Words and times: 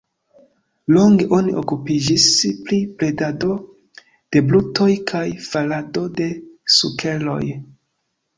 Longe 0.95 1.25
oni 1.39 1.51
okupiĝis 1.61 2.25
pri 2.69 2.79
bredado 3.01 3.51
de 4.07 4.43
brutoj 4.49 4.89
kaj 5.13 5.23
farado 5.51 6.07
de 6.17 6.31
sukeroj. 6.79 7.41